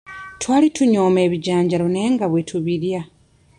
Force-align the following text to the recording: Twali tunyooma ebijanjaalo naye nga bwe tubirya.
Twali 0.41 0.67
tunyooma 0.75 1.19
ebijanjaalo 1.27 1.85
naye 1.89 2.09
nga 2.15 2.25
bwe 2.31 2.41
tubirya. 2.49 3.01